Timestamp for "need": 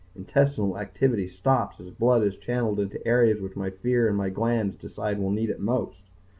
5.29-5.51